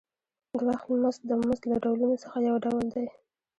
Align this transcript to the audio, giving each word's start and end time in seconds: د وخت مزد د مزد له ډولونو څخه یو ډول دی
د 0.57 0.59
وخت 0.67 0.85
مزد 1.01 1.21
د 1.29 1.31
مزد 1.45 1.63
له 1.71 1.77
ډولونو 1.83 2.15
څخه 2.23 2.37
یو 2.47 2.55
ډول 2.65 2.85
دی 2.95 3.07